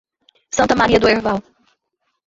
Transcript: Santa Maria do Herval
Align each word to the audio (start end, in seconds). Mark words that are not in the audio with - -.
Santa 0.57 0.73
Maria 0.75 0.99
do 0.99 1.07
Herval 1.07 1.43